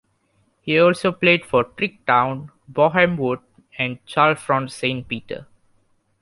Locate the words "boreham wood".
2.67-3.41